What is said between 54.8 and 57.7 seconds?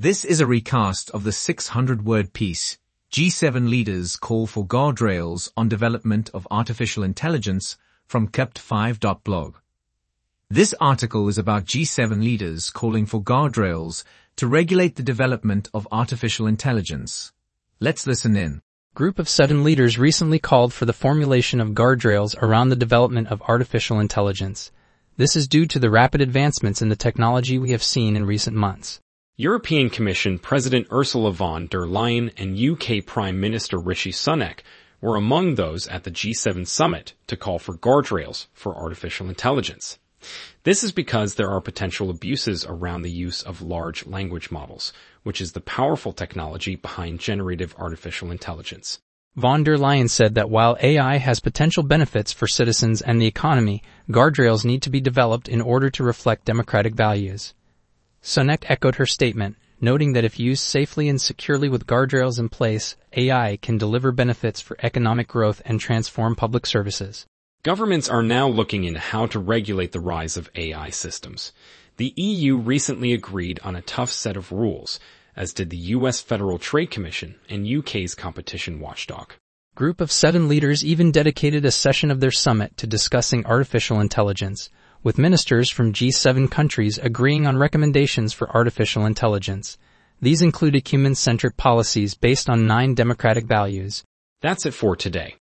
to be developed in order to reflect democratic values.